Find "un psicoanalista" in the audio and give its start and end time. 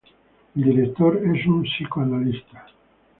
1.45-2.65